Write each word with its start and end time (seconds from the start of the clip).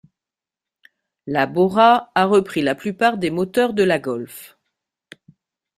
La 1.27 1.45
Bora 1.45 2.09
a 2.15 2.25
repris 2.25 2.63
la 2.63 2.73
plupart 2.73 3.19
des 3.19 3.29
moteurs 3.29 3.75
de 3.75 3.83
la 3.83 3.99
Golf. 3.99 4.57